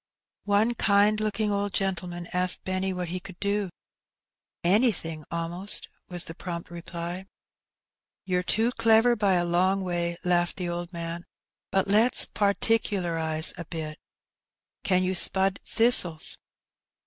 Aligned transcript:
One 0.49 0.73
kind 0.73 1.19
looking 1.19 1.51
old 1.51 1.73
gentleman 1.75 2.27
asked 2.33 2.63
Benny 2.63 2.91
what 2.91 3.09
he 3.09 3.19
could 3.19 3.39
do. 3.39 3.69
"* 3.69 4.63
The 4.63 4.69
Border 4.69 4.73
Land. 4.73 4.93
217 4.95 4.95
<c 4.95 5.07
Anything 5.07 5.25
almost/' 5.29 5.87
was 6.09 6.23
the 6.23 6.33
prompt 6.33 6.71
reply. 6.71 7.27
"You're 8.25 8.41
too 8.41 8.71
clever 8.71 9.15
by 9.15 9.33
a 9.35 9.45
long 9.45 9.83
way," 9.83 10.17
laughed 10.23 10.57
the 10.57 10.69
old 10.69 10.91
man; 10.91 11.23
"but 11.69 11.87
let's 11.87 12.25
perticlerize 12.25 13.53
a 13.59 13.65
bit. 13.65 13.99
Can 14.83 15.03
you 15.03 15.13
spud 15.13 15.59
thistles?'' 15.67 16.39